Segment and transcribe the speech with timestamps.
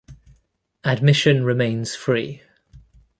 [0.83, 2.41] Admission remains free.